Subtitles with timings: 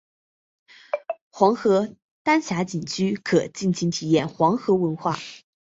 [1.29, 5.19] 黄河丹霞景区可尽情体验黄河文化。